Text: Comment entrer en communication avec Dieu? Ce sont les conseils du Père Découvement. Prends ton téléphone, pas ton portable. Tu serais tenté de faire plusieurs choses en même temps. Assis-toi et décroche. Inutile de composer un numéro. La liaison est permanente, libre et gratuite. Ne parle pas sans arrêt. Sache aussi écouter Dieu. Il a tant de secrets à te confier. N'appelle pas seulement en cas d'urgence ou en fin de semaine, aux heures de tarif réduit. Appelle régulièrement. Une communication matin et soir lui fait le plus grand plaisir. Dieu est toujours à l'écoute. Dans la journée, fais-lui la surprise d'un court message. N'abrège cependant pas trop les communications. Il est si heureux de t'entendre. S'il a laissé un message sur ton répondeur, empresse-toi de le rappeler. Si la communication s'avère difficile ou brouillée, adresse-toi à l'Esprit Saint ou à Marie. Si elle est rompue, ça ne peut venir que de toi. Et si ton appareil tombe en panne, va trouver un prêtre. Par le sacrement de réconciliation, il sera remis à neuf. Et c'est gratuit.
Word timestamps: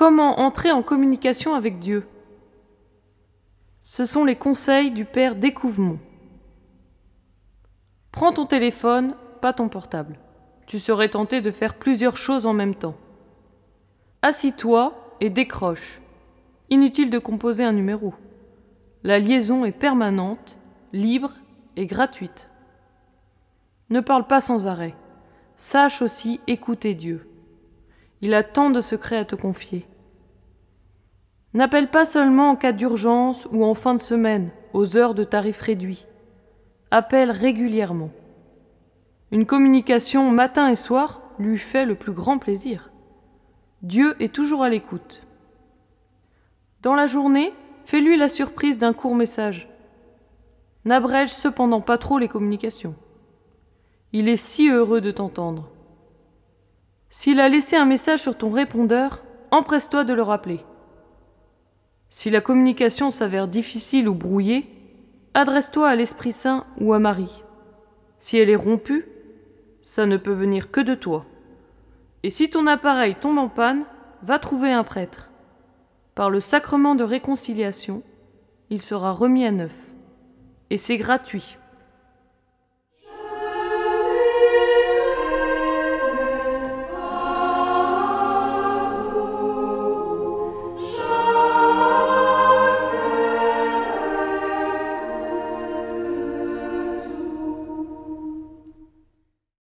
Comment 0.00 0.40
entrer 0.40 0.72
en 0.72 0.82
communication 0.82 1.54
avec 1.54 1.78
Dieu? 1.78 2.06
Ce 3.82 4.06
sont 4.06 4.24
les 4.24 4.34
conseils 4.34 4.92
du 4.92 5.04
Père 5.04 5.36
Découvement. 5.36 5.98
Prends 8.10 8.32
ton 8.32 8.46
téléphone, 8.46 9.14
pas 9.42 9.52
ton 9.52 9.68
portable. 9.68 10.18
Tu 10.66 10.78
serais 10.78 11.10
tenté 11.10 11.42
de 11.42 11.50
faire 11.50 11.74
plusieurs 11.74 12.16
choses 12.16 12.46
en 12.46 12.54
même 12.54 12.74
temps. 12.74 12.96
Assis-toi 14.22 14.94
et 15.20 15.28
décroche. 15.28 16.00
Inutile 16.70 17.10
de 17.10 17.18
composer 17.18 17.64
un 17.64 17.74
numéro. 17.74 18.14
La 19.04 19.18
liaison 19.18 19.66
est 19.66 19.70
permanente, 19.70 20.58
libre 20.94 21.34
et 21.76 21.84
gratuite. 21.84 22.48
Ne 23.90 24.00
parle 24.00 24.26
pas 24.26 24.40
sans 24.40 24.66
arrêt. 24.66 24.94
Sache 25.56 26.00
aussi 26.00 26.40
écouter 26.46 26.94
Dieu. 26.94 27.26
Il 28.22 28.32
a 28.32 28.42
tant 28.42 28.70
de 28.70 28.80
secrets 28.80 29.18
à 29.18 29.26
te 29.26 29.34
confier. 29.34 29.86
N'appelle 31.52 31.88
pas 31.88 32.04
seulement 32.04 32.50
en 32.50 32.56
cas 32.56 32.72
d'urgence 32.72 33.48
ou 33.50 33.64
en 33.64 33.74
fin 33.74 33.94
de 33.94 34.00
semaine, 34.00 34.50
aux 34.72 34.96
heures 34.96 35.14
de 35.14 35.24
tarif 35.24 35.60
réduit. 35.60 36.06
Appelle 36.92 37.30
régulièrement. 37.30 38.10
Une 39.32 39.46
communication 39.46 40.30
matin 40.30 40.68
et 40.68 40.76
soir 40.76 41.20
lui 41.38 41.58
fait 41.58 41.84
le 41.84 41.96
plus 41.96 42.12
grand 42.12 42.38
plaisir. 42.38 42.90
Dieu 43.82 44.14
est 44.20 44.32
toujours 44.32 44.62
à 44.62 44.68
l'écoute. 44.68 45.22
Dans 46.82 46.94
la 46.94 47.06
journée, 47.06 47.52
fais-lui 47.84 48.16
la 48.16 48.28
surprise 48.28 48.78
d'un 48.78 48.92
court 48.92 49.14
message. 49.14 49.68
N'abrège 50.84 51.30
cependant 51.30 51.80
pas 51.80 51.98
trop 51.98 52.18
les 52.18 52.28
communications. 52.28 52.94
Il 54.12 54.28
est 54.28 54.36
si 54.36 54.68
heureux 54.68 55.00
de 55.00 55.10
t'entendre. 55.10 55.68
S'il 57.08 57.40
a 57.40 57.48
laissé 57.48 57.76
un 57.76 57.86
message 57.86 58.20
sur 58.20 58.38
ton 58.38 58.50
répondeur, 58.50 59.22
empresse-toi 59.50 60.04
de 60.04 60.14
le 60.14 60.22
rappeler. 60.22 60.60
Si 62.10 62.28
la 62.28 62.40
communication 62.40 63.12
s'avère 63.12 63.46
difficile 63.46 64.08
ou 64.08 64.14
brouillée, 64.14 64.68
adresse-toi 65.32 65.88
à 65.88 65.94
l'Esprit 65.94 66.32
Saint 66.32 66.66
ou 66.80 66.92
à 66.92 66.98
Marie. 66.98 67.44
Si 68.18 68.36
elle 68.36 68.50
est 68.50 68.56
rompue, 68.56 69.06
ça 69.80 70.06
ne 70.06 70.16
peut 70.16 70.32
venir 70.32 70.72
que 70.72 70.80
de 70.80 70.96
toi. 70.96 71.24
Et 72.24 72.30
si 72.30 72.50
ton 72.50 72.66
appareil 72.66 73.14
tombe 73.14 73.38
en 73.38 73.48
panne, 73.48 73.84
va 74.22 74.40
trouver 74.40 74.72
un 74.72 74.82
prêtre. 74.82 75.30
Par 76.16 76.30
le 76.30 76.40
sacrement 76.40 76.96
de 76.96 77.04
réconciliation, 77.04 78.02
il 78.70 78.82
sera 78.82 79.12
remis 79.12 79.46
à 79.46 79.52
neuf. 79.52 79.74
Et 80.68 80.76
c'est 80.76 80.98
gratuit. 80.98 81.58